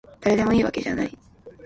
[0.19, 1.15] だれでもいいわけじゃない